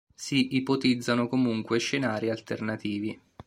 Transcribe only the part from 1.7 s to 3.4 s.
scenari alternativi.